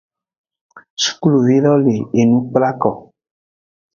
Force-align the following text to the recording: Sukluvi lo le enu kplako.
Sukluvi 1.03 1.55
lo 1.63 1.73
le 1.85 1.95
enu 2.21 2.37
kplako. 2.51 2.91